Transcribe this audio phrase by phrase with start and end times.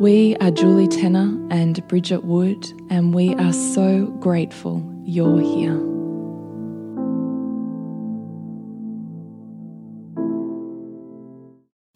[0.00, 5.76] We are Julie Tenner and Bridget Wood, and we are so grateful you're here.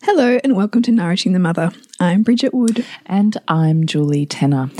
[0.03, 1.70] Hello, and welcome to Nourishing the Mother.
[2.00, 2.84] I'm Bridget Wood.
[3.06, 4.70] And I'm Julie Tenner.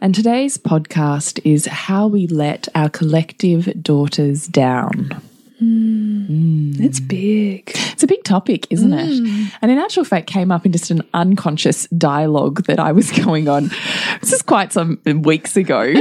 [0.00, 5.22] And today's podcast is How We Let Our Collective Daughters Down.
[5.62, 6.80] Mm.
[6.80, 7.70] It's big.
[7.74, 9.46] It's a big topic, isn't mm.
[9.46, 9.52] it?
[9.62, 13.48] And in actual fact, came up in just an unconscious dialogue that I was going
[13.48, 13.70] on.
[14.20, 15.94] This is quite some weeks ago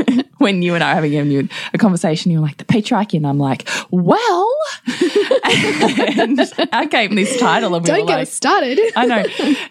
[0.40, 2.32] when you and I were having a conversation.
[2.32, 3.14] you're like, the patriarchy.
[3.14, 4.50] And I'm like, well,
[6.16, 6.40] and
[6.72, 7.74] I came this title.
[7.74, 8.80] And we Don't get like, started.
[8.96, 9.24] I know.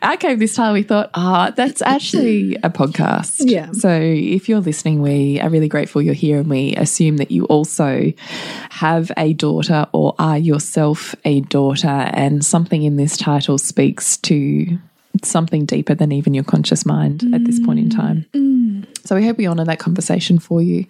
[0.03, 0.73] I came this title.
[0.73, 3.37] We thought, ah, oh, that's actually a podcast.
[3.39, 3.71] Yeah.
[3.71, 7.45] So if you're listening, we are really grateful you're here and we assume that you
[7.45, 8.13] also
[8.69, 14.77] have a daughter or are yourself a daughter, and something in this title speaks to
[15.23, 17.35] something deeper than even your conscious mind mm.
[17.35, 18.25] at this point in time.
[18.33, 18.85] Mm.
[19.05, 20.85] So we hope we honour that conversation for you.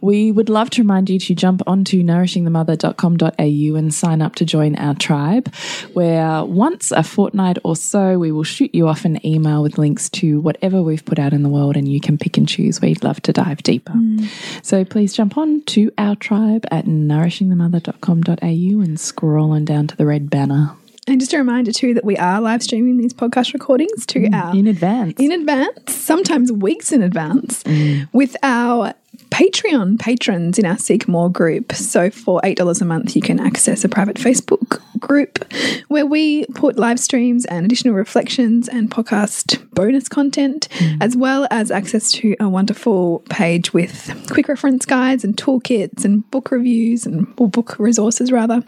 [0.00, 4.76] We would love to remind you to jump onto nourishingthemother.com.au and sign up to join
[4.76, 5.52] our tribe,
[5.92, 10.08] where once a fortnight or so we will shoot you off an email with links
[10.10, 12.80] to whatever we've put out in the world and you can pick and choose.
[12.80, 13.92] We'd love to dive deeper.
[13.92, 14.28] Mm.
[14.64, 20.06] So please jump on to our tribe at nourishingthemother.com.au and scroll on down to the
[20.06, 20.76] red banner.
[21.06, 24.34] And just a reminder too that we are live streaming these podcast recordings to mm,
[24.34, 28.08] our in advance, in advance, sometimes weeks in advance, mm.
[28.12, 28.94] with our
[29.28, 31.72] Patreon patrons in our Seek More group.
[31.72, 35.44] So for $8 a month, you can access a private Facebook group
[35.88, 40.98] where we put live streams and additional reflections and podcast bonus content, mm.
[41.02, 46.28] as well as access to a wonderful page with quick reference guides and toolkits and
[46.30, 48.62] book reviews and or book resources rather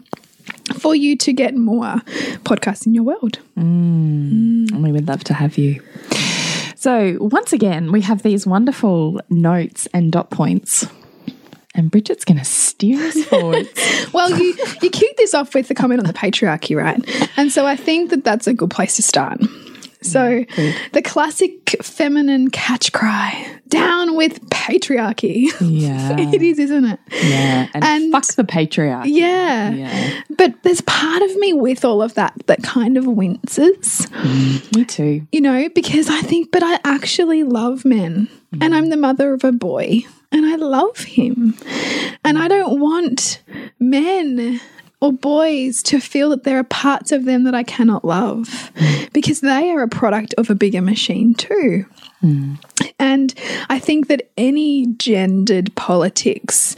[0.79, 1.95] for you to get more
[2.43, 3.39] podcasts in your world.
[3.57, 4.67] Mm.
[4.67, 4.83] Mm.
[4.83, 5.81] We would love to have you.
[6.75, 10.85] So, once again, we have these wonderful notes and dot points.
[11.73, 13.67] And Bridget's going to steer us forward.
[14.13, 16.99] well, you, you kicked this off with the comment on the patriarchy, right?
[17.37, 19.39] And so I think that that's a good place to start.
[20.01, 20.45] So,
[20.93, 25.47] the classic feminine catch cry down with patriarchy.
[25.59, 26.15] Yeah.
[26.33, 26.99] it is, isn't it?
[27.11, 27.67] Yeah.
[27.73, 29.07] And, and fuck the patriarchy.
[29.07, 29.71] Yeah.
[29.71, 30.21] yeah.
[30.37, 34.07] But there's part of me with all of that that kind of winces.
[34.07, 35.27] Mm, me too.
[35.31, 38.63] You know, because I think, but I actually love men mm.
[38.63, 41.55] and I'm the mother of a boy and I love him.
[42.23, 43.41] And I don't want
[43.79, 44.59] men
[44.99, 48.71] or boys to feel that there are parts of them that I cannot love
[49.13, 51.85] because they are a product of a bigger machine too.
[52.23, 52.57] Mm.
[52.99, 53.33] And
[53.69, 56.75] I think that any gendered politics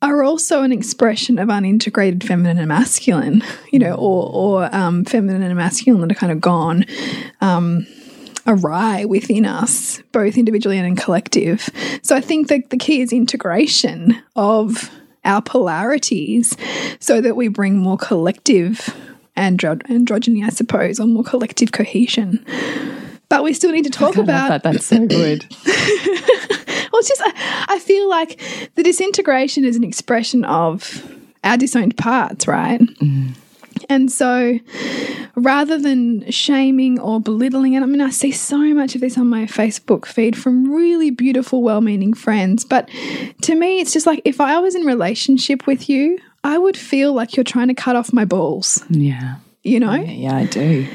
[0.00, 3.42] are also an expression of unintegrated feminine and masculine,
[3.72, 6.84] you know, or, or um, feminine and masculine that are kind of gone
[7.40, 7.86] um,
[8.46, 11.68] awry within us, both individually and in collective.
[12.02, 14.90] So I think that the key is integration of
[15.24, 16.56] our polarities
[17.00, 18.94] so that we bring more collective
[19.36, 22.44] andro androgyny, I suppose, or more collective cohesion.
[23.28, 24.62] But we still need to talk about that.
[24.62, 25.46] That's so good.
[25.66, 28.40] well, it's just I, I feel like
[28.74, 31.10] the disintegration is an expression of
[31.42, 32.80] our disowned parts, right?
[32.80, 33.34] Mm.
[33.88, 34.58] And so
[35.34, 39.28] rather than shaming or belittling it, I mean, I see so much of this on
[39.28, 42.64] my Facebook feed from really beautiful, well meaning friends.
[42.64, 42.88] But
[43.42, 47.12] to me, it's just like if I was in relationship with you, I would feel
[47.12, 48.84] like you're trying to cut off my balls.
[48.90, 49.36] Yeah.
[49.62, 49.94] You know?
[49.94, 50.86] Yeah, yeah I do.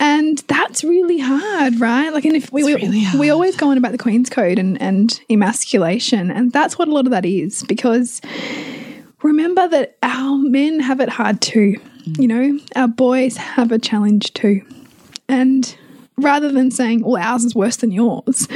[0.00, 2.10] And that's really hard, right?
[2.10, 4.80] Like, and if we, we, really we always go on about the Queen's Code and,
[4.82, 8.20] and emasculation, and that's what a lot of that is because
[9.22, 11.80] remember that our men have it hard too.
[12.04, 12.20] Mm.
[12.20, 14.62] You know, our boys have a challenge too.
[15.28, 15.76] And
[16.16, 18.48] rather than saying, well, ours is worse than yours,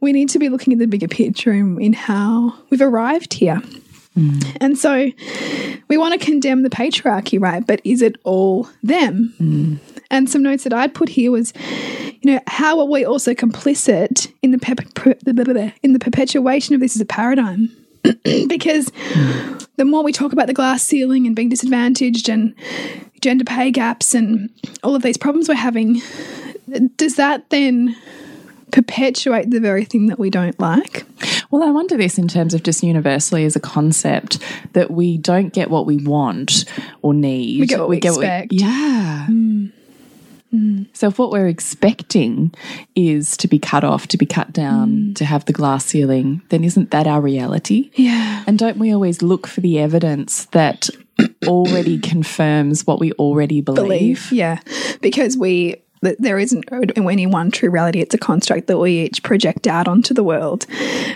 [0.00, 3.62] we need to be looking at the bigger picture in, in how we've arrived here.
[4.16, 4.56] Mm.
[4.60, 5.10] And so
[5.88, 7.64] we want to condemn the patriarchy, right?
[7.66, 9.34] But is it all them?
[9.40, 9.78] Mm.
[10.10, 11.52] And some notes that I'd put here was,
[12.22, 14.80] you know, how are we also complicit in the pep-
[15.82, 17.70] in the perpetuation of this as a paradigm?
[18.48, 18.90] because
[19.76, 22.54] the more we talk about the glass ceiling and being disadvantaged and
[23.20, 24.50] gender pay gaps and
[24.82, 26.00] all of these problems we're having,
[26.96, 27.96] does that then
[28.70, 31.04] perpetuate the very thing that we don't like?
[31.50, 34.38] Well, I wonder this in terms of just universally as a concept
[34.74, 36.64] that we don't get what we want
[37.00, 37.60] or need.
[37.60, 38.52] We get what we expect.
[38.52, 39.26] yeah.
[39.26, 39.66] Hmm.
[40.94, 42.54] So if what we're expecting
[42.94, 45.16] is to be cut off, to be cut down, mm.
[45.16, 47.90] to have the glass ceiling, then isn't that our reality?
[47.94, 48.44] Yeah.
[48.46, 50.88] And don't we always look for the evidence that
[51.46, 53.82] already confirms what we already believe?
[53.82, 54.32] believe.
[54.32, 54.60] Yeah,
[55.00, 56.64] because we th- there isn't
[56.96, 58.00] any one true reality.
[58.00, 60.66] It's a construct that we each project out onto the world,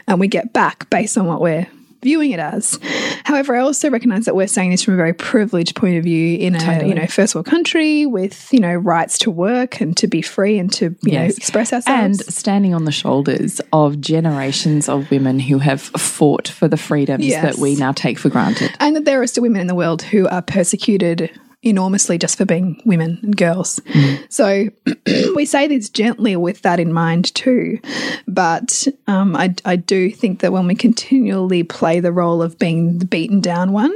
[0.06, 1.66] and we get back based on what we're
[2.02, 2.78] viewing it as.
[3.24, 6.36] However, I also recognize that we're saying this from a very privileged point of view
[6.38, 6.88] in a Totally.
[6.88, 10.58] you know first world country with you know rights to work and to be free
[10.58, 11.36] and to you know Yes.
[11.38, 16.76] express And standing on the shoulders of generations of women who have fought for the
[16.76, 17.42] freedoms Yes.
[17.42, 18.72] that we now take for granted.
[18.80, 21.30] and that there are still women in the world who are persecuted
[21.62, 23.80] enormously just for being women and girls.
[24.28, 24.68] So
[25.36, 27.78] we say this gently with that in mind too.
[28.26, 32.98] But um, I, I do think that when we continually play the role of being
[32.98, 33.92] the beaten down one,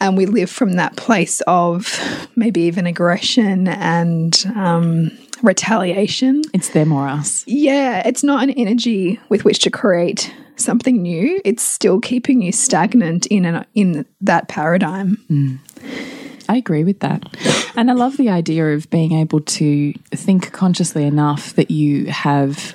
[0.00, 5.10] and we live from that place of maybe even aggression and um,
[5.42, 7.44] retaliation, It's them or us.
[7.46, 11.40] yeah, it's not an energy with which to create something new.
[11.44, 15.60] It's still keeping you stagnant in an, in that paradigm.
[16.48, 17.22] I agree with that.
[17.76, 22.74] And I love the idea of being able to think consciously enough that you have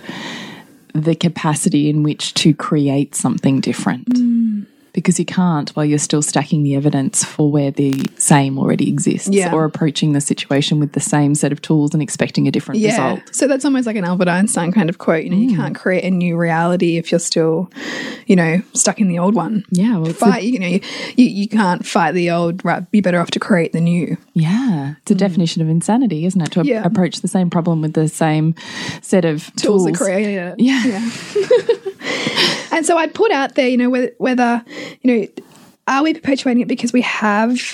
[0.93, 4.09] the capacity in which to create something different.
[4.09, 4.65] Mm.
[4.97, 9.29] Because you can't while you're still stacking the evidence for where the same already exists
[9.31, 9.53] Yeah.
[9.53, 12.89] or approaching the situation with the same set of tools and expecting a different Yeah.
[12.89, 13.19] result.
[13.31, 15.23] So that's almost like an Albert Einstein kind of quote.
[15.23, 15.55] You know, you mm.
[15.55, 17.69] can't create a new reality if you're still,
[18.25, 19.65] you know, stuck in the old one.
[19.69, 23.29] Yeah, well, Fight, you know, you, you, can't fight the old, right, you're better off
[23.31, 24.17] to create the new.
[24.33, 25.19] yeah, it's a mm.
[25.19, 26.51] definition of insanity, isn't it?
[26.53, 26.83] To Yeah.
[26.83, 28.55] approach the same problem with the same
[29.03, 29.85] set of Tools tools.
[29.85, 30.55] that created it.
[30.59, 30.83] Yeah.
[30.85, 32.53] Yeah.
[32.77, 34.63] And so I'd put out there, you know, whether, whether,
[35.01, 35.27] you know,
[35.87, 37.73] are we perpetuating it because we have,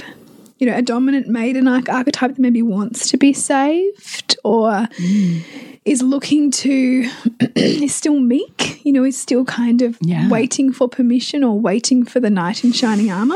[0.60, 5.44] you know, a dominant maiden arch- archetype that maybe wants to be saved or mm.
[5.84, 7.10] is looking to,
[7.58, 10.30] is still meek, you know, is still kind of Yeah.
[10.30, 13.36] waiting for permission or waiting for the knight in shining armor?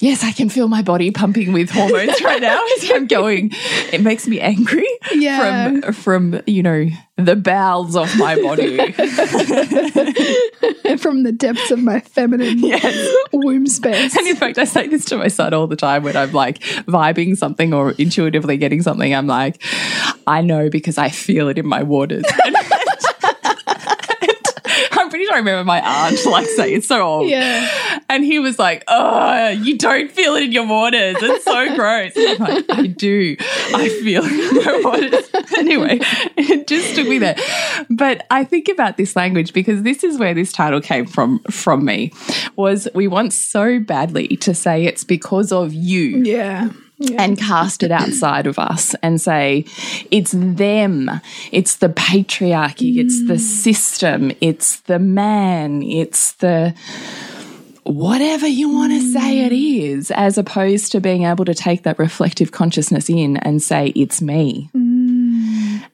[0.00, 3.50] Yes, I can feel my body pumping with hormones right now as I'm going.
[3.92, 5.80] It makes me angry Yeah.
[5.80, 8.92] from from you know the bowels of my body.
[10.98, 13.16] From the depths of my feminine yes.
[13.32, 14.16] womb space.
[14.16, 16.58] And in fact, I say this to my son all the time when I'm like
[16.60, 19.14] vibing something or intuitively getting something.
[19.14, 19.62] I'm like,
[20.26, 22.24] I know because I feel it in my waters.
[22.26, 22.52] Sure
[25.32, 27.28] I remember my aunt like saying it's so old.
[27.28, 28.00] Yeah.
[28.08, 31.16] And he was like, Oh, you don't feel it in your waters.
[31.20, 32.16] It's so gross.
[32.16, 33.36] Like, I do.
[33.74, 35.30] I feel it in my waters.
[35.58, 35.98] anyway,
[36.36, 37.36] it just took me there.
[37.88, 41.84] But I think about this language because this is where this title came from from
[41.84, 42.12] me.
[42.56, 46.70] Was we want so badly to say it's because of you Yeah.
[47.02, 47.22] Yeah.
[47.22, 49.64] and cast it outside of us and say
[50.10, 51.10] it's them.
[51.50, 52.98] It's the patriarchy.
[52.98, 53.40] It's the mm.
[53.40, 54.32] system.
[54.42, 55.82] It's the man.
[55.82, 56.74] It's the
[57.84, 59.12] whatever you want to mm.
[59.14, 63.62] say it is as opposed to being able to take that reflective consciousness in and
[63.62, 64.99] say it's me mm.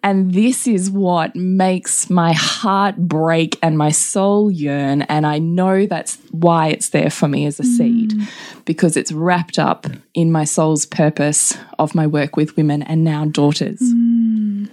[0.07, 5.03] And this is what makes my heart break and my soul yearn.
[5.03, 8.29] And I know that's why it's there for me as a seed, mm.
[8.65, 9.85] because it's wrapped up
[10.15, 13.81] in my soul's purpose of my work with women and now daughters.
[13.81, 14.71] Mm.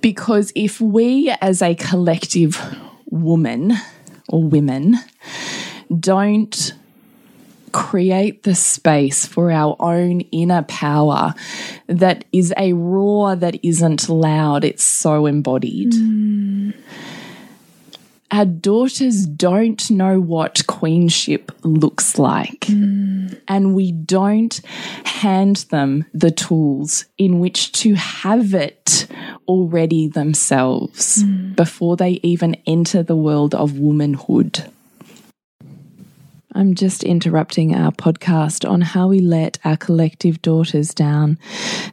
[0.00, 2.60] Because if we as a collective
[3.10, 3.74] woman
[4.28, 4.96] or women
[6.00, 6.72] don't
[7.74, 11.34] create the space for our own inner power
[11.88, 15.90] that is a roar that isn't loud, it's so embodied.
[15.90, 16.72] Mm.
[18.30, 22.60] Our daughters don't know what queenship looks like.
[22.60, 23.40] Mm.
[23.48, 24.60] And we don't
[25.04, 29.08] hand them the tools in which to have it
[29.48, 31.56] already themselves mm.
[31.56, 34.70] before they even enter the world of womanhood.
[36.56, 41.36] I'm just interrupting our podcast on how we let our collective daughters down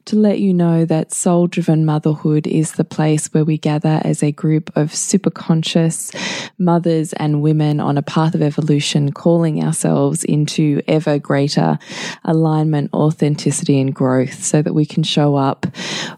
[0.05, 4.21] to let you know that soul driven motherhood is the place where we gather as
[4.21, 6.11] a group of super conscious
[6.59, 11.79] mothers and women on a path of evolution, calling ourselves into ever greater
[12.23, 15.65] alignment, authenticity, and growth so that we can show up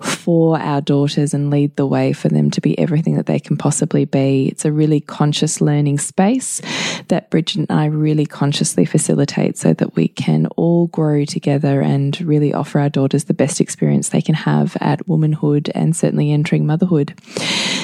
[0.02, 3.56] for our daughters and lead the way for them to be everything that they can
[3.56, 4.50] possibly be.
[4.50, 6.62] It's a really conscious learning space
[7.08, 12.20] that Bridget and I really consciously facilitate so that we can all grow together and
[12.22, 16.66] really offer our daughters the best experience they can have at womanhood and certainly entering
[16.66, 17.14] motherhood.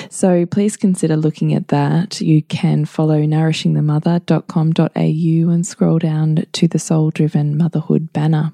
[0.10, 2.20] So please consider looking at that.
[2.20, 8.52] You can follow nourishingthemother.com.au and scroll down to the soul driven motherhood banner.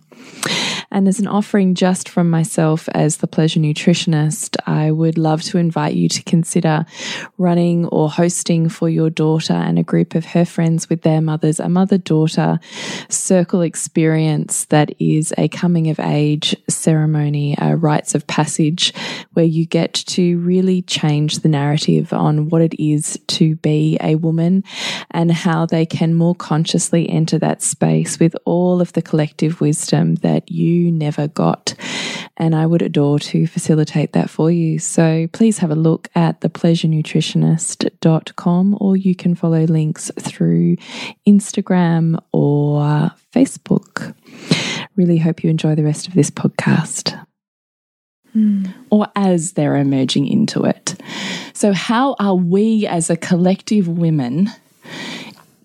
[0.91, 5.57] And as an offering just from myself as the pleasure nutritionist, I would love to
[5.57, 6.85] invite you to consider
[7.37, 11.59] running or hosting for your daughter and a group of her friends with their mothers
[11.59, 12.59] a mother daughter
[13.09, 18.93] circle experience that is a coming of age ceremony, a rites of passage,
[19.33, 24.15] where you get to really change the narrative on what it is to be a
[24.15, 24.63] woman
[25.11, 30.04] and how they can more consciously enter that space with all of the collective wisdom
[30.15, 31.73] that you never got.
[32.37, 34.77] And I would adore to facilitate that for you.
[34.77, 40.75] So please have a look at thepleasurenutritionist.com or you can follow links through
[41.27, 44.13] Instagram or Facebook.
[44.95, 47.19] Really hope you enjoy the rest of this podcast.
[48.35, 48.71] Mm.
[48.89, 51.01] Or as they're emerging into it.
[51.53, 54.51] So, how are we as a collective women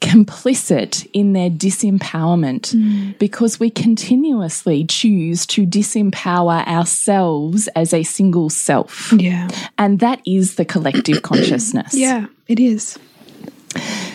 [0.01, 3.19] complicit in their disempowerment mm.
[3.19, 9.13] because we continuously choose to disempower ourselves as a single self.
[9.13, 9.49] Yeah.
[9.79, 11.95] And that is the collective consciousness.
[11.95, 12.99] Yeah, it is.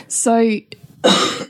[0.08, 0.60] So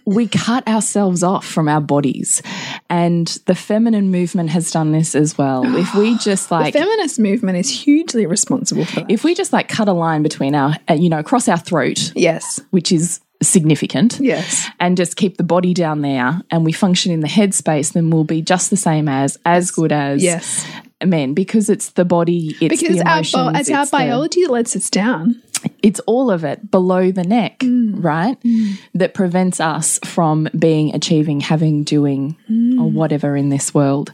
[0.05, 2.41] we cut ourselves off from our bodies.
[2.89, 5.63] And the feminine movement has done this as well.
[5.85, 6.73] If we just like.
[6.73, 9.11] The feminist movement is hugely responsible for that.
[9.11, 12.11] If we just like cut a line between our, uh, you know, across our throat.
[12.15, 12.59] Yes.
[12.71, 14.19] Which is significant.
[14.19, 14.67] Yes.
[14.79, 18.23] And just keep the body down there and we function in the headspace, then we'll
[18.23, 20.65] be just the same as, as good as yes.
[21.03, 24.53] men because it's the body, it's because the emotions, our, it's our biology the, that
[24.53, 25.41] lets us down.
[25.81, 28.03] It's all of it below the neck, mm.
[28.03, 28.39] right?
[28.41, 28.79] Mm.
[28.93, 32.79] That prevents us from being, achieving, having, doing, mm.
[32.79, 34.11] or whatever in this world.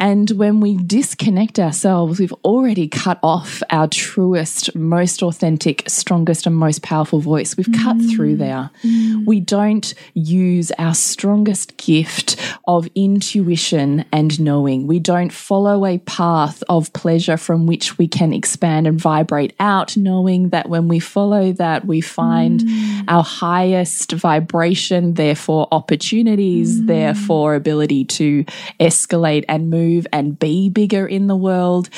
[0.00, 6.56] And when we disconnect ourselves, we've already cut off our truest, most authentic, strongest, and
[6.56, 7.56] most powerful voice.
[7.56, 7.80] We've mm.
[7.82, 8.70] cut through there.
[8.82, 9.24] Mm.
[9.24, 12.36] We don't use our strongest gift
[12.66, 14.88] of intuition and knowing.
[14.88, 19.96] We don't follow a path of pleasure from which we can expand and vibrate out,
[19.96, 23.04] knowing that when we follow that, we find mm.
[23.06, 26.88] our highest vibration, therefore opportunities, mm.
[26.88, 28.42] therefore ability to
[28.80, 31.90] escalate and move move and be bigger in the world.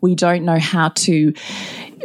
[0.00, 1.32] We don't know how to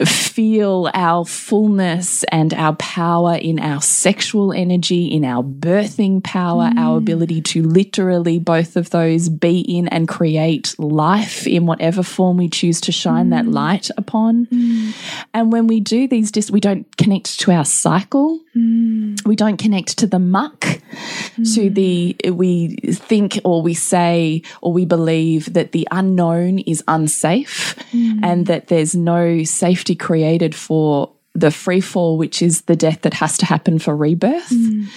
[0.04, 6.78] feel our fullness and our power in our sexual energy, in our birthing power, mm.
[6.78, 12.38] our ability to literally both of those be in and create life in whatever form
[12.38, 13.30] we choose to shine mm.
[13.32, 14.48] that light upon.
[14.48, 14.94] Mm.
[15.34, 18.42] And when we do these, we don't connect to our cycle.
[18.56, 19.26] Mm.
[19.26, 21.76] We don't connect to the muck, to mm.
[21.76, 28.20] the, we think or we say or we believe that the unknown is unsafe mm.
[28.24, 33.14] and that there's no safety created for the free fall, which is the death that
[33.16, 34.50] has to happen for rebirth.
[34.50, 34.88] Mm.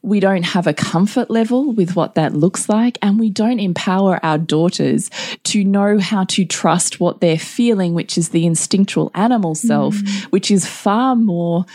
[0.00, 4.18] We don't have a comfort level with what that looks like, and we don't empower
[4.24, 5.10] our daughters
[5.44, 10.22] to know how to trust what they're feeling, which is the instinctual animal self, mm.
[10.32, 11.66] which is far more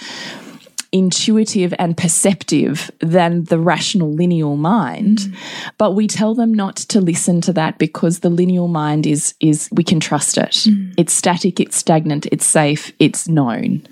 [0.92, 5.36] intuitive and perceptive than the rational lineal mind mm.
[5.78, 9.70] but we tell them not to listen to that because the lineal mind is is
[9.72, 10.94] we can trust it mm.
[10.98, 13.86] it's static it's stagnant it's safe it's known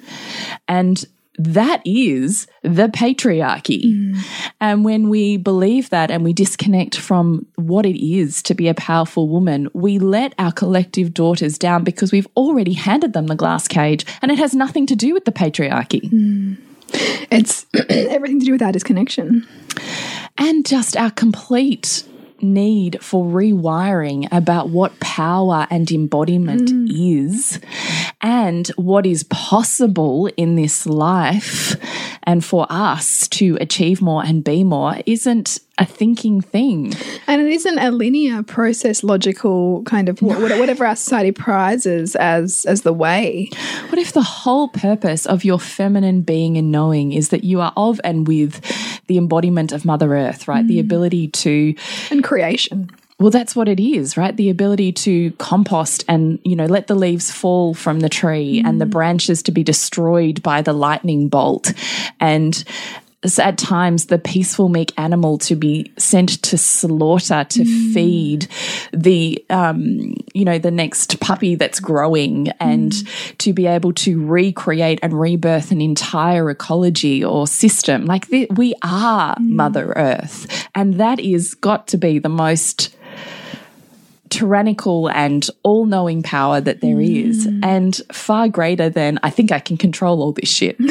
[0.67, 1.05] and
[1.37, 3.93] that is the patriarchy.
[3.93, 4.17] Mm.
[4.61, 8.73] And when we believe that and we disconnect from what it is to be a
[8.73, 13.67] powerful woman, we let our collective daughters down because we've already handed them the glass
[13.67, 16.09] cage and it has nothing to do with the patriarchy.
[16.09, 16.57] Mm.
[17.31, 19.47] It's everything to do with that is connection.
[20.37, 22.03] and just our complete
[22.41, 26.87] need for rewiring about what power and embodiment mm.
[26.91, 27.59] is
[28.21, 31.75] and what is possible in this life
[32.25, 36.93] and for us to achieve more and be more isn't a thinking thing.
[37.27, 40.39] And it isn't a linear process, logical kind of no.
[40.39, 43.49] whatever our society prizes as as the way.
[43.89, 47.73] What if the whole purpose of your feminine being and knowing is that you are
[47.75, 48.61] of and with
[49.07, 50.63] the embodiment of Mother Earth, right?
[50.63, 50.67] Mm.
[50.67, 51.75] The ability to
[52.09, 52.89] and creation.
[53.17, 54.35] Well, that's what it is, right?
[54.35, 58.67] The ability to compost and, you know, let the leaves fall from the tree mm.
[58.67, 61.71] and the branches to be destroyed by the lightning bolt
[62.19, 62.63] and
[63.39, 67.93] at times the peaceful meek animal to be sent to slaughter to mm.
[67.93, 68.47] feed
[68.93, 73.37] the um, you know the next puppy that's growing and mm.
[73.37, 78.75] to be able to recreate and rebirth an entire ecology or system like the, we
[78.83, 79.49] are mm.
[79.49, 82.95] mother earth and that is got to be the most
[84.29, 87.63] tyrannical and all knowing power that there is, mm.
[87.63, 90.77] and far greater than I think I can control all this shit.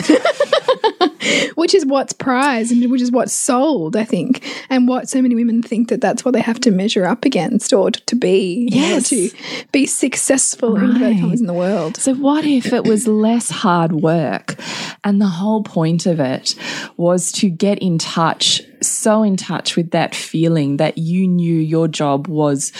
[1.54, 5.34] which is what's prized and which is what's sold, I think, and what so many
[5.34, 9.08] women think that that's what they have to measure up against or to be, yes.
[9.10, 9.30] to
[9.72, 11.00] be successful right.
[11.00, 11.96] in the world.
[11.96, 14.56] So, what if it was less hard work,
[15.02, 16.54] and the whole point of it
[16.96, 21.88] was to get in touch so in touch with that feeling that you knew your
[21.88, 22.72] job was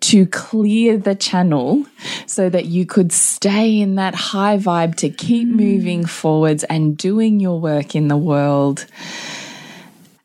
[0.00, 1.84] to clear the channel
[2.26, 5.52] so that you could stay in that high vibe to keep mm.
[5.52, 8.86] moving forwards and doing your work in the world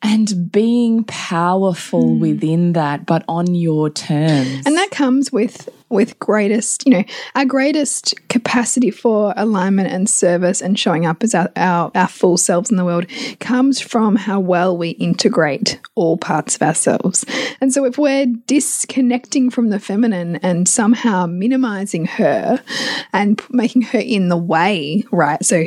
[0.02, 2.20] and being powerful mm.
[2.20, 4.66] within that, but on your terms.
[4.66, 7.04] And that comes with with greatest, you know,
[7.36, 12.38] our greatest capacity for alignment and service and showing up as our, our, our full
[12.38, 13.08] selves in the world
[13.40, 17.26] comes from how well we integrate all parts of ourselves.
[17.60, 22.64] And so if we're disconnecting from the feminine and somehow minimizing her
[23.12, 25.44] and making her in the way, right?
[25.44, 25.66] So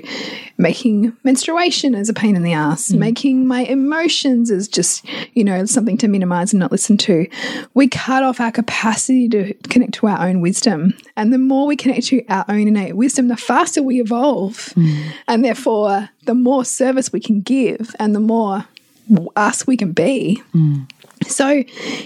[0.56, 2.98] making menstruation as a pain in the ass, mm.
[2.98, 5.04] making my emotions as just,
[5.34, 7.26] you know, something to minimize and not listen to,
[7.74, 10.94] we cut off our capacity to connect to our own wisdom.
[11.16, 14.56] And the more we connect to our own innate wisdom, the faster we evolve.
[14.76, 15.12] Mm.
[15.28, 18.66] And therefore, the more service we can give and the more
[19.36, 20.42] us we can be.
[20.54, 20.88] Mm.
[21.28, 21.62] So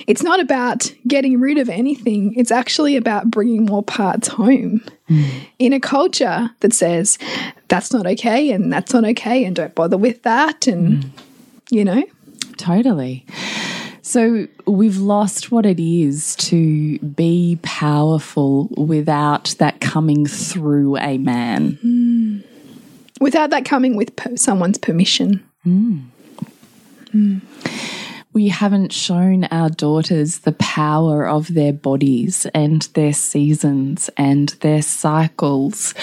[0.06, 4.82] it's not about getting rid of anything, it's actually about bringing more parts home.
[5.08, 5.30] Mm.
[5.58, 7.18] In a culture that says
[7.68, 11.10] that's not okay and that's not okay and don't bother with that, and mm.
[11.70, 12.04] you know.
[12.56, 13.26] Totally.
[14.06, 21.76] So we've lost what it is to be powerful without that coming through a man.
[21.84, 22.44] Mm.
[23.20, 25.44] Without that coming with someone's permission.
[25.66, 26.04] Mm.
[27.06, 27.40] Mm
[28.36, 34.82] we haven't shown our daughters the power of their bodies and their seasons and their
[34.82, 35.94] cycles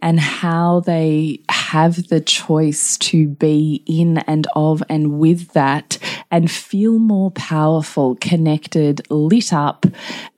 [0.00, 5.98] and how they have the choice to be in and of and with that
[6.30, 9.86] and feel more powerful, connected, lit up,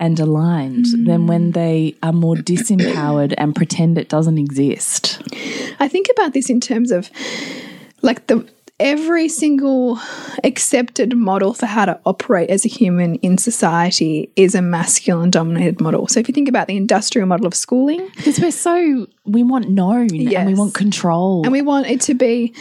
[0.00, 1.06] and aligned mm.
[1.06, 5.20] than when they are more disempowered and pretend it doesn't exist.
[5.80, 7.10] I think about this in terms of
[8.02, 8.46] like the
[8.82, 9.98] every single
[10.44, 15.80] accepted model for how to operate as a human in society is a masculine dominated
[15.80, 16.08] model.
[16.08, 19.70] So if you think about the industrial model of schooling, because we're so we want
[19.70, 20.40] known yes.
[20.40, 22.52] and we want control and we want it to be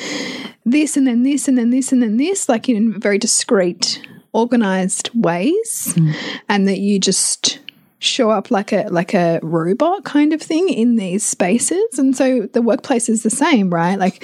[0.66, 5.10] this and then this and then this and then this like in very discreet organized
[5.14, 6.16] ways mm.
[6.48, 7.60] and that you just
[8.02, 12.42] show up like a like a robot kind of thing in these spaces and so
[12.54, 14.24] the workplace is the same right like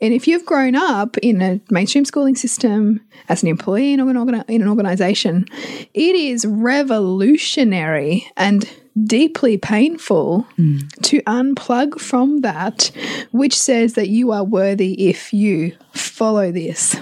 [0.00, 4.44] and if you've grown up in a mainstream schooling system as an employee in an,
[4.48, 5.46] in an organization
[5.94, 8.70] it is revolutionary and
[9.04, 10.90] deeply painful mm.
[11.02, 12.90] to unplug from that
[13.32, 16.96] which says that you are worthy if you follow this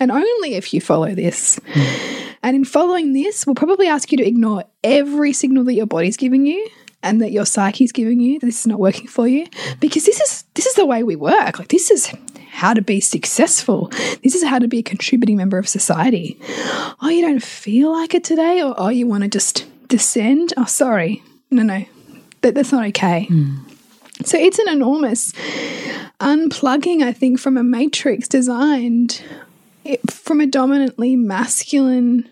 [0.00, 2.16] and only if you follow this mm.
[2.46, 6.16] And in following this, we'll probably ask you to ignore every signal that your body's
[6.16, 6.68] giving you
[7.02, 9.46] and that your psyche's giving you that this is not working for you
[9.80, 11.58] because this is this is the way we work.
[11.58, 12.14] Like this is
[12.56, 13.88] how to be successful.
[14.24, 16.40] This is how to be a contributing member of society.
[17.02, 20.54] Oh, you don't feel like it today or oh, you want to just descend?
[20.56, 21.22] Oh, sorry.
[21.50, 21.84] No, no.
[22.40, 23.28] That, that's not okay.
[23.30, 23.58] Mm.
[24.24, 25.32] So it's an enormous
[26.18, 29.22] unplugging, I think, from a matrix designed
[30.08, 32.26] from a dominantly masculine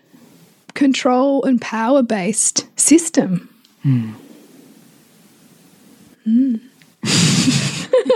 [0.73, 3.47] control and power based system.
[3.85, 4.15] Mm.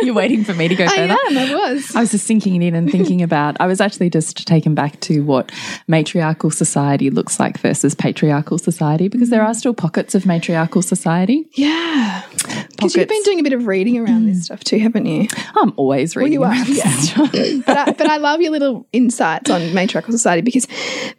[0.10, 1.13] You're waiting for me to go I further.
[1.13, 1.38] am.
[1.38, 1.95] I was.
[1.95, 3.56] I was just sinking it in and thinking about.
[3.60, 5.52] I was actually just taken back to what
[5.88, 11.48] matriarchal society looks like versus patriarchal society because there are still pockets of matriarchal society.
[11.54, 12.24] Yeah.
[12.72, 15.28] Because you've been doing a bit of reading around this stuff too, haven't you?
[15.56, 16.34] I'm always reading.
[16.34, 17.06] you are, yeah.
[17.67, 20.65] but, I, but I love your little insights on matriarchal society because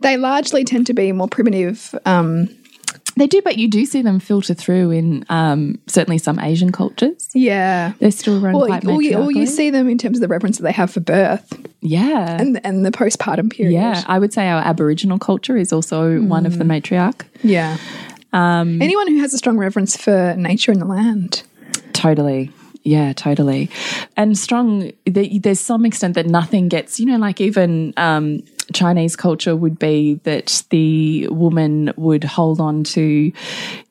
[0.01, 1.95] they largely tend to be more primitive.
[2.07, 2.49] Um,
[3.17, 7.29] They do, but you do see them filter through in um, certainly some Asian cultures.
[7.35, 7.93] yeah.
[7.99, 10.29] They're still run Or, quite or, you, or you see them in terms of the
[10.29, 12.41] reverence that they have for birth yeah.
[12.41, 13.75] and, and the postpartum period.
[13.75, 17.23] yeah, I would say our Aboriginal culture is also one of the matriarch.
[17.43, 17.77] Yeah.
[18.33, 21.43] Um, Anyone who has a strong reverence for nature and the land.
[21.93, 22.53] Totally.
[22.83, 23.69] Yeah, totally.
[24.17, 29.17] And strong, the, there's some extent that nothing gets, you know, like even um, Chinese
[29.17, 33.33] culture would be that the woman would hold on to,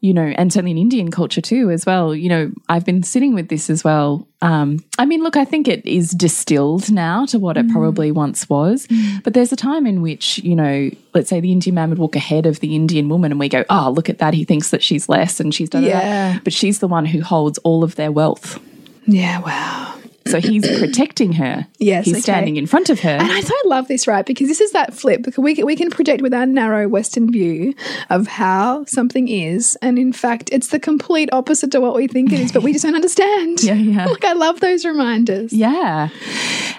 [0.02, 2.16] you know, and certainly in Indian culture too, as well.
[2.16, 4.28] You know, I've been sitting with this as well.
[4.42, 8.48] Um, I mean, look, I think it is distilled now to what it probably once
[8.50, 8.88] was.
[9.24, 12.16] But there's a time in which, you know, let's say the Indian man would walk
[12.16, 14.34] ahead of the Indian woman and we go, oh, look at that.
[14.34, 16.40] He thinks that she's less and she's done Yeah.
[16.44, 18.60] But she's the one who holds all of their wealth.
[19.06, 19.96] Yeah, wow.
[20.28, 21.68] So he's protecting her.
[21.80, 22.22] Yes, He's okay.
[22.22, 23.10] standing in front of her.
[23.10, 24.26] And I so love this, right?
[24.26, 25.22] Because this is that flip.
[25.24, 27.74] Because we, can- we can project with our narrow Western view
[28.10, 29.78] of how something is.
[29.82, 32.74] And in fact, it's the complete opposite to what we think it is, but we
[32.74, 33.60] just don't understand.
[33.70, 34.06] Yeah, yeah.
[34.06, 35.54] Like, I love those reminders.
[35.54, 36.10] Yeah.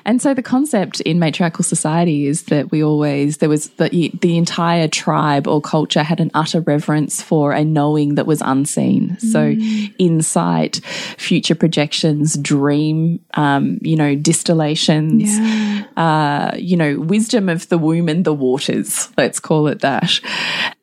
[0.04, 4.36] And so the concept in matriarchal society is that we always, there was the, the
[4.36, 9.18] entire tribe or culture had an utter reverence for a knowing that was unseen.
[9.20, 9.94] So mm.
[9.98, 10.80] insight,
[11.18, 15.84] future projections, dream, um, you know, distillations, Yeah.
[15.96, 20.20] uh, you know, wisdom of the womb and the waters, let's call it that.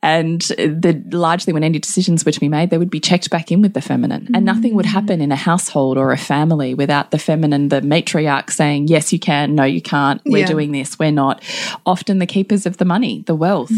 [0.02, 3.52] And the largely when any decisions were to be made, they would be checked back
[3.52, 4.28] in with the feminine.
[4.34, 8.50] And nothing would happen in a household or a family without the feminine, the matriarch
[8.52, 10.46] saying, yes, you can, no, you can't, we're Yeah.
[10.48, 11.44] doing this, we're not.
[11.86, 13.72] Often the keepers of the money, the wealth.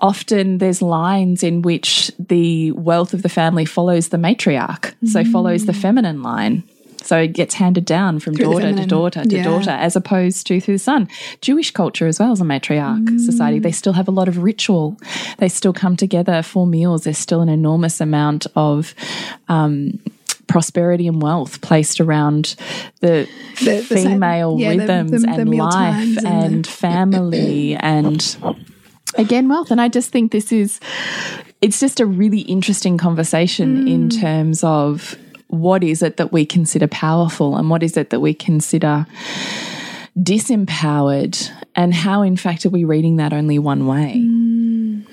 [0.00, 5.66] Often there's lines in which the wealth of the family follows the matriarch, so follows
[5.66, 6.62] the feminine line.
[7.08, 9.44] So it gets handed down from the daughter to daughter to Yeah.
[9.44, 11.08] daughter, as opposed to through the son.
[11.40, 14.96] Jewish culture as well as a matriarch society, they still have a lot of ritual.
[15.38, 17.04] They still come together for meals.
[17.04, 18.94] There's still an enormous amount of
[19.48, 19.98] um,
[20.48, 22.56] prosperity and wealth placed around
[23.00, 23.26] the,
[23.58, 28.36] The- the same- female yeah, rhythms the- and life and and family and
[29.16, 30.80] again wealth and i just think this is
[31.60, 33.90] it's just a really interesting conversation Mm.
[33.94, 35.16] in terms of
[35.48, 39.06] what is it that we consider powerful and what is it that we consider
[40.18, 45.04] disempowered and how in fact are we reading that only one way Mm.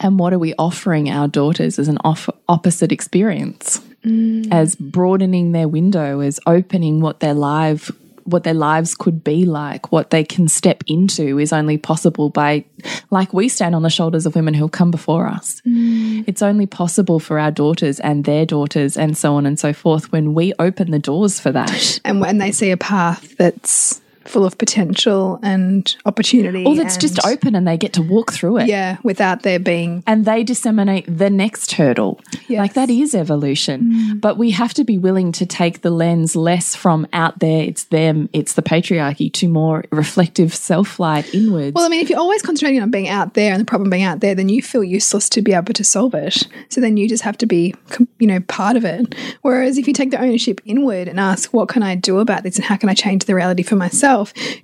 [0.00, 4.48] and what are we offering our daughters as an off opposite experience Mm.
[4.52, 7.90] as broadening their window as opening what their life
[8.26, 12.64] what their lives could be like what they can step into is only possible by
[13.10, 15.62] like we stand on the shoulders of women who'll come before us.
[15.66, 16.24] Mm.
[16.26, 20.12] It's only possible for our daughters and their daughters and so on and so forth
[20.12, 22.00] when we open the doors for that.
[22.04, 26.64] And when they see a path that's full of potential and opportunity.
[26.64, 30.02] or that's just open and they get to walk through it Yeah, without there being.
[30.06, 32.20] and they disseminate the next hurdle.
[32.48, 32.58] Yes.
[32.58, 33.82] Like that is evolution.
[34.16, 34.20] Mm.
[34.20, 37.84] But we have to be willing to take the lens less from out there, it's
[37.84, 41.74] them, it's the patriarchy, to more reflective self light inwards.
[41.74, 44.02] Well, I mean, if you're always concentrating on being out there and the problem being
[44.02, 46.46] out there, then you feel useless to be able to solve it.
[46.68, 47.74] So then you just have to be,
[48.18, 49.14] you know, part of it.
[49.42, 52.56] Whereas if you take the ownership inward and ask, what can I do about this
[52.56, 54.06] and how can I change the reality for myself,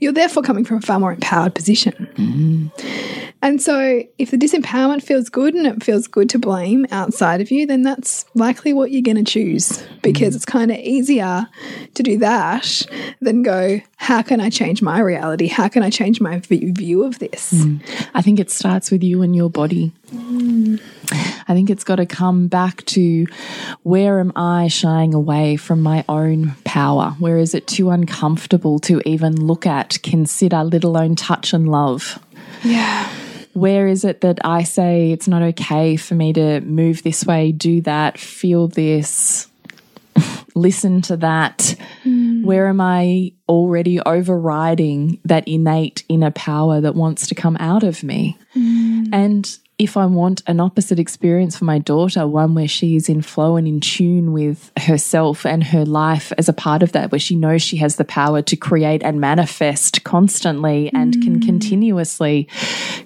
[0.01, 2.09] you're therefore coming from a far more empowered position.
[2.17, 3.33] Mm.
[3.43, 7.51] And so if the disempowerment feels good and it feels good to blame outside of
[7.51, 10.37] you, then that's likely what you're going to choose because mm.
[10.37, 11.49] it's kind of easier
[11.95, 12.87] to do that
[13.21, 15.49] than go, how can I change my reality?
[15.49, 17.53] How can I change my view of this?
[17.53, 18.09] Mm.
[18.15, 19.93] I think it starts with you and your body.
[21.49, 23.27] I think it's got to come back to
[23.83, 27.17] where am I shying away from my own power?
[27.19, 32.19] Where is it too uncomfortable to even look at, consider, let alone touch and love?
[32.63, 33.09] Yeah.
[33.55, 37.53] Where is it that I say it's not okay for me to move this way,
[37.53, 39.49] do that, feel this,
[40.55, 41.77] listen to that?
[42.03, 42.45] Hmm.
[42.45, 48.03] Where am I already overriding that innate inner power that wants to come out of
[48.03, 48.39] me?
[48.55, 49.05] Hmm.
[49.13, 53.23] And if I want an opposite experience for my daughter, one where she is in
[53.23, 57.19] flow and in tune with herself and her life as a part of that, where
[57.19, 61.47] she knows she has the power to create and manifest constantly and can mm.
[61.47, 62.47] continuously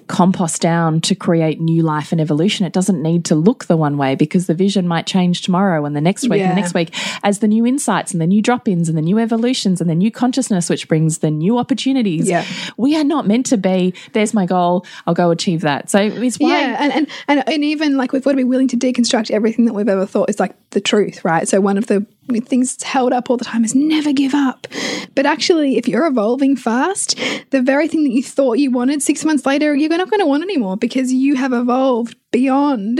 [0.07, 2.65] compost down to create new life and evolution.
[2.65, 5.95] It doesn't need to look the one way because the vision might change tomorrow and
[5.95, 8.67] the next week and the next week as the new insights and the new drop
[8.67, 12.27] ins and the new evolutions and the new consciousness, which brings the new opportunities.
[12.27, 12.45] Yeah.
[12.75, 15.89] We are not meant to be, there's my goal, I'll go achieve that.
[15.89, 16.56] So it's why.
[16.57, 19.65] Yeah, and, and and and even like we've got to be willing to deconstruct everything
[19.65, 21.47] that we've ever thought is like the truth, right?
[21.47, 22.05] So one of the
[22.45, 24.67] things that's held up all the time is never give up.
[25.15, 27.17] But actually, if you're evolving fast,
[27.51, 30.25] the very thing that you thought you wanted six months later, you're not going to
[30.25, 32.99] want anymore because you have evolved beyond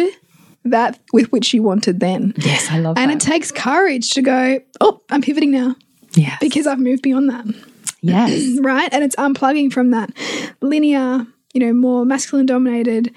[0.66, 2.34] that with which you wanted then.
[2.38, 3.16] Yes, I love And that.
[3.24, 5.76] it takes courage to go, oh, I'm pivoting now
[6.14, 6.38] Yeah.
[6.42, 7.46] because I've moved beyond that
[8.02, 8.58] yes.
[8.62, 8.90] right?
[8.94, 10.12] And it's unplugging from that
[10.62, 11.26] linear,
[11.58, 13.12] you know, more masculine dominated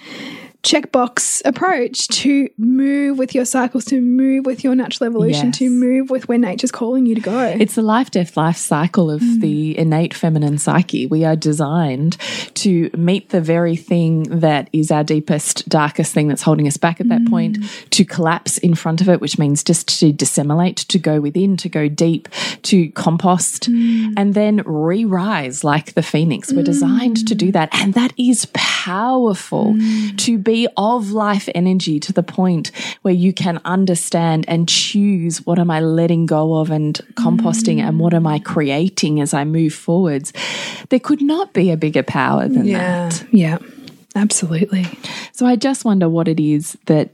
[0.63, 5.59] checkbox approach to move with your cycles, to move with your natural evolution, Yes.
[5.59, 7.57] to move with where nature's calling you to go.
[7.59, 9.41] It's the life, death, life cycle of mm.
[9.41, 11.07] the innate feminine psyche.
[11.07, 12.19] We are designed
[12.55, 17.01] to meet the very thing that is our deepest, darkest thing that's holding us back
[17.01, 17.91] at that point, mm.
[17.91, 21.71] to collapse in front of it, which means just to disseminate, to go within, to
[21.71, 22.29] go deep,
[22.63, 24.13] to compost, mm.
[24.17, 26.53] and then re rise like the phoenix.
[26.53, 27.71] We're designed to do that.
[27.73, 29.77] And that is powerful
[30.19, 32.71] to be of life energy to the point
[33.03, 37.99] where you can understand and choose what am I letting go of and composting and
[37.99, 40.33] what am I creating as I move forwards.
[40.89, 43.25] There could not be a bigger power than that.
[43.33, 43.59] yeah,
[44.15, 44.87] absolutely.
[45.33, 47.11] So I just wonder what it is that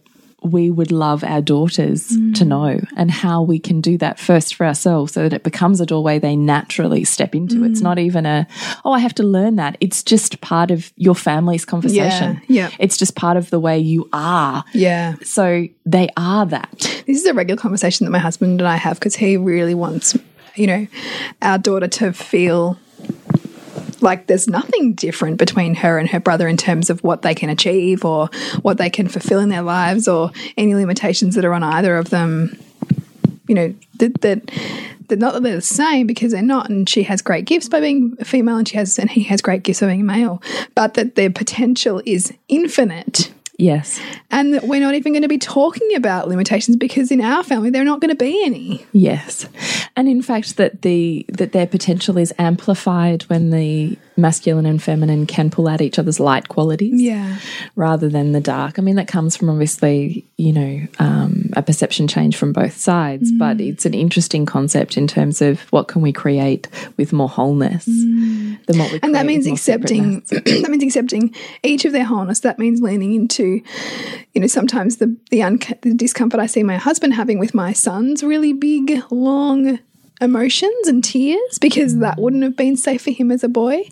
[0.46, 2.46] we would love our daughters to mm.
[2.46, 5.86] know and how we can do that first for ourselves so that it becomes a
[5.86, 7.64] doorway they naturally step into.
[7.64, 7.84] It's mm.
[7.84, 8.46] not even a,
[8.84, 9.76] oh, I have to learn that.
[9.80, 12.40] It's just part of your family's conversation.
[12.48, 12.70] yeah.
[12.78, 14.64] It's just part of the way you are.
[14.72, 15.16] Yeah.
[15.22, 17.02] So they are that.
[17.06, 20.16] This is a regular conversation that my husband and I have because he really wants,
[20.54, 20.86] you know,
[21.42, 22.78] our daughter to feel
[24.00, 27.48] like there's nothing different between her and her brother in terms of what they can
[27.48, 28.28] achieve or
[28.62, 32.10] what they can fulfill in their lives or any limitations that are on either of
[32.10, 32.58] them.
[33.48, 34.50] You know, that that
[35.08, 37.80] that not that they're the same because they're not, and she has great gifts by
[37.80, 40.42] being a female, and she has and he has great gifts by being a male,
[40.74, 44.00] but that their potential is infinite Yes.
[44.30, 47.70] and that we're not even going to be talking about limitations because in our family
[47.70, 48.86] there are not going to be any.
[48.92, 49.48] Yes.
[49.96, 55.26] And in fact that the that their potential is amplified when the masculine and feminine
[55.26, 57.00] can pull out each other's light qualities.
[57.00, 57.38] Yeah.
[57.74, 58.78] rather than the dark.
[58.78, 63.30] I mean, that comes from obviously, you know, um, a perception change from both sides,
[63.38, 67.84] but it's an interesting concept in terms of what can we create with more wholeness
[67.84, 72.40] than what we And that means accepting that means accepting each of their wholeness.
[72.40, 73.62] That means leaning into,
[74.34, 78.22] you know, sometimes the the, the discomfort I see my husband having with my son's
[78.22, 79.78] really big, long
[80.20, 82.00] emotions and tears because mm.
[82.00, 83.88] that wouldn't have been safe for him as a boy.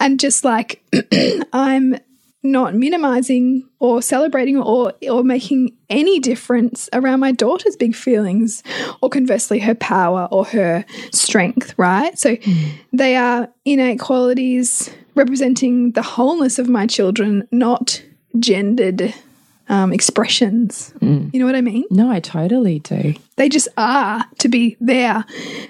[0.00, 0.82] And just like
[1.52, 1.96] I'm
[2.42, 8.62] not minimizing or celebrating or or making any difference around my daughter's big feelings
[9.02, 12.16] or conversely her power or her strength right?
[12.18, 12.70] So mm.
[12.92, 18.02] they are innate qualities representing the wholeness of my children not
[18.38, 19.14] gendered
[19.68, 21.32] um, expressions mm.
[21.32, 23.14] you know what i mean No, I totally do.
[23.36, 25.24] they just are to be there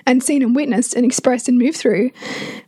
[0.06, 2.10] and seen and witnessed and expressed and move through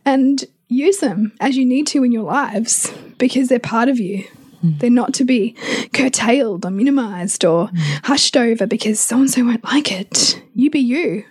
[0.05, 4.23] and use them as you need to in your lives because they're part of you.
[4.63, 4.79] Mm.
[4.79, 5.55] They're not to be
[5.93, 7.77] curtailed or minimized or mm.
[8.05, 10.41] hushed over because so and so won't like it.
[10.55, 11.25] You be you.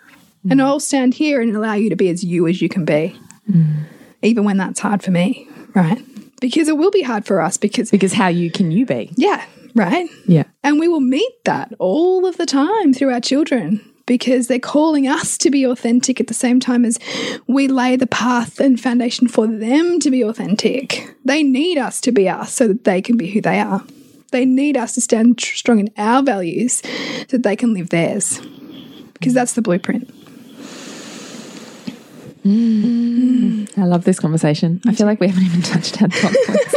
[0.48, 3.14] And I'll stand here and allow you to be as you as you can be,
[4.22, 6.02] even when that's hard for me, right?
[6.40, 9.12] Because it will be hard for us because, Because how you can you be?
[9.16, 10.08] yeah, right?
[10.26, 10.44] Yeah.
[10.62, 15.06] And we will meet that all of the time through our children because they're calling
[15.06, 16.98] us to be authentic at the same time as
[17.46, 21.14] we lay the path and foundation for them to be authentic.
[21.24, 23.84] They need us to be us so that they can be who they are.
[24.32, 26.82] They need us to stand strong in our values
[27.28, 28.40] so that they can live theirs
[29.12, 30.12] because that's the blueprint.
[32.44, 34.80] I love this conversation.
[34.86, 36.74] I feel like we haven't even touched on top points.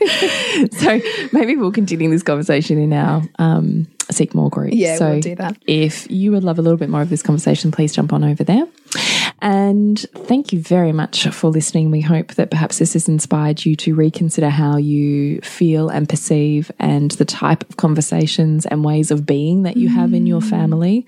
[0.78, 1.00] so
[1.32, 4.70] maybe we'll continue this conversation in our um, Seek More group.
[4.72, 5.56] Yeah, so we'll do that.
[5.66, 8.44] If you would love a little bit more of this conversation, please jump on over
[8.44, 8.66] there.
[9.42, 11.90] And thank you very much for listening.
[11.90, 16.70] We hope that perhaps this has inspired you to reconsider how you feel and perceive
[16.78, 20.50] and the type of conversations and ways of being that you have in your mm.
[20.50, 21.06] family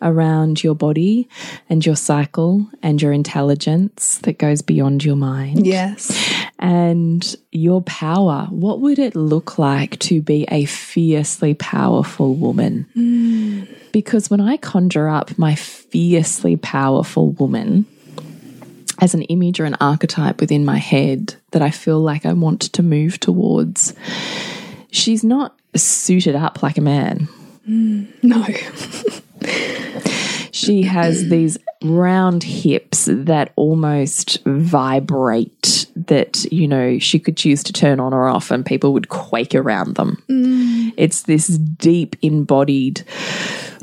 [0.00, 1.28] around your body
[1.68, 5.66] and your cycle and your intelligence that goes beyond your mind.
[5.66, 6.10] Yes.
[6.58, 8.46] And your power.
[8.50, 12.86] What would it look like to be a fiercely powerful woman?
[12.96, 13.83] Mm.
[13.94, 17.86] Because when I conjure up my fiercely powerful woman
[19.00, 22.62] as an image or an archetype within my head that I feel like I want
[22.62, 23.94] to move towards,
[24.90, 27.28] she's not suited up like a man.
[27.68, 28.08] Mm.
[28.24, 28.44] No.
[30.54, 37.72] She has these round hips that almost vibrate, that, you know, she could choose to
[37.72, 40.22] turn on or off and people would quake around them.
[40.30, 40.94] Mm.
[40.96, 43.00] It's this deep embodied,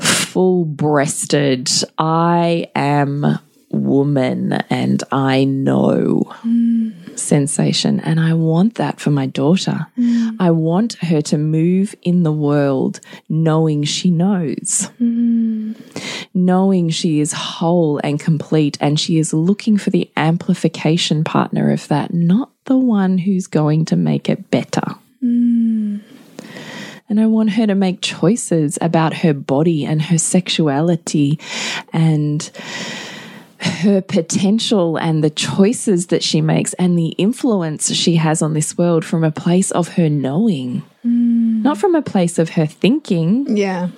[0.00, 3.38] full breasted, I am
[3.72, 7.18] woman and I know mm.
[7.18, 8.00] sensation.
[8.00, 9.86] And I want that for my daughter.
[9.98, 10.36] Mm.
[10.38, 14.90] I want her to move in the world knowing she knows
[16.34, 21.88] knowing she is whole and complete and she is looking for the amplification partner of
[21.88, 24.94] that, not the one who's going to make it better.
[25.20, 25.98] Hmm.
[27.08, 31.38] And I want her to make choices about her body and her sexuality
[31.92, 32.50] and
[33.62, 38.76] her potential and the choices that she makes and the influence she has on this
[38.76, 41.62] world from a place of her knowing, hmm.
[41.62, 43.56] not from a place of her thinking.
[43.56, 43.88] Yeah.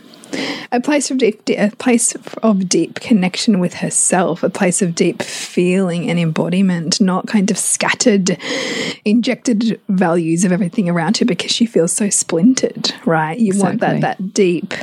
[0.73, 5.23] A place of deep, a place of deep connection with herself, a place of deep
[5.23, 8.37] feeling and embodiment, not kind of scattered,
[9.05, 13.39] injected values of everything around her because she feels so splintered, right?
[13.39, 14.75] You want that that deep,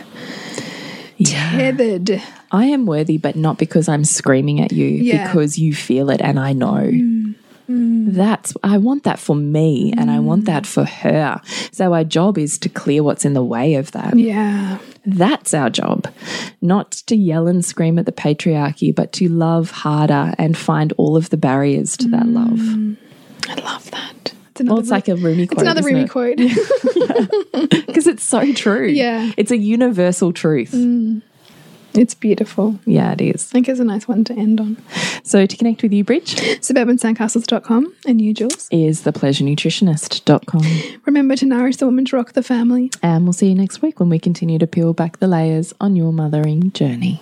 [1.24, 2.22] tethered.
[2.52, 5.28] I am worthy, but not because I'm screaming at you, Yeah.
[5.28, 6.74] because you feel it and I know.
[6.74, 7.36] Mm.
[7.72, 8.14] Mm.
[8.14, 11.40] That's I want that for me and I want that for her.
[11.72, 14.18] So our job is to clear what's in the way of that.
[14.18, 14.80] Yeah.
[15.06, 16.08] That's our job.
[16.62, 21.16] Not to yell and scream at the patriarchy, but to love harder and find all
[21.16, 22.60] of the barriers to that love.
[22.60, 22.98] Mm.
[23.48, 24.34] I love that.
[24.52, 25.54] It's another, Well, it's like a Rumi quote.
[25.54, 26.10] it's another Rumi it?
[26.10, 26.38] quote.
[27.88, 28.88] because it's so true.
[28.88, 29.32] Yeah.
[29.38, 30.72] It's a universal truth.
[30.74, 31.22] Mm.
[31.94, 32.80] It's beautiful.
[32.86, 33.50] Yeah, it is.
[33.50, 34.78] I think it's a nice one to end on.
[35.24, 38.68] So to connect with you, Bridge, Suburbansandcastles.com and you, Jules.
[38.72, 41.02] is thepleasurenutritionist.com.
[41.06, 42.92] Remember to nourish the woman to rock the family.
[43.04, 45.96] And we'll see you next week when we continue to peel back the layers on
[45.96, 47.22] your mothering journey.